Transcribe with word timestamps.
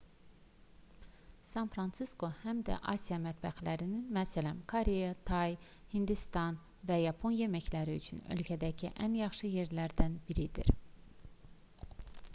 san-fransisko 1.49 2.29
həm 2.37 2.61
də 2.61 2.61
digər 2.77 2.87
asiya 2.93 3.17
mətbəxlərinin 3.25 4.07
məs 4.17 4.31
koreya 4.73 5.11
tay 5.31 5.53
hindistan 5.93 6.57
və 6.91 6.97
yapon 7.01 7.35
yeməkləri 7.43 7.97
üçün 8.03 8.23
ölkədəki 8.37 8.91
ən 9.09 9.19
yaxşı 9.23 9.51
yerlərdən 9.57 10.17
biridir 10.31 10.73